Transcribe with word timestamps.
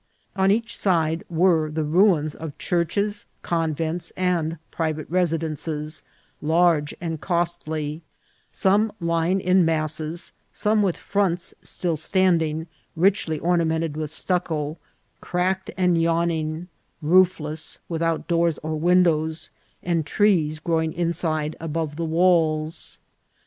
On 0.35 0.49
each 0.49 0.79
side 0.79 1.23
were 1.29 1.69
the 1.69 1.83
ruins 1.83 2.33
of 2.33 2.57
churches, 2.57 3.27
convents, 3.43 4.09
and 4.17 4.57
private 4.71 5.07
residences, 5.11 6.01
large 6.41 6.95
and 6.99 7.21
costly, 7.21 8.01
some 8.51 8.91
lying 8.99 9.39
in 9.39 9.63
masses, 9.63 10.31
some 10.51 10.81
with 10.81 10.97
fironts 10.97 11.53
still 11.61 11.95
standing, 11.95 12.65
richly 12.95 13.37
orna 13.37 13.63
mented 13.67 13.95
with 13.95 14.09
stucco, 14.09 14.79
cracked 15.21 15.69
and 15.77 16.01
yawning, 16.01 16.67
roofless, 17.03 17.77
without 17.87 18.27
doors 18.27 18.57
or 18.63 18.77
windows, 18.77 19.51
and 19.83 20.07
trees 20.07 20.57
growing 20.57 20.93
inside 20.93 21.55
above 21.59 21.95
the 21.95 22.05
walls. 22.05 22.97